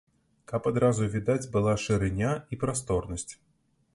Каб 0.51 0.69
адразу 0.69 1.09
відаць 1.15 1.51
была 1.57 1.75
шырыня 1.83 2.31
і 2.57 2.61
прасторнасць. 2.63 3.29